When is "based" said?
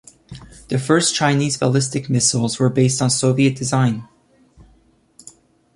2.71-3.03